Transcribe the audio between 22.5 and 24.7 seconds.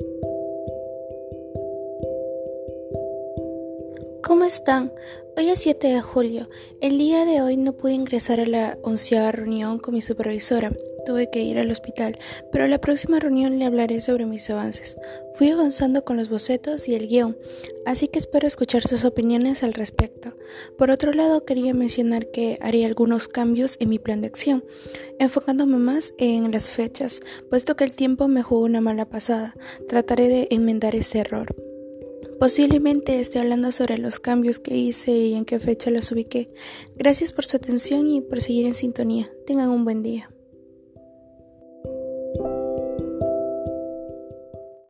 haré algunos cambios en mi plan de acción,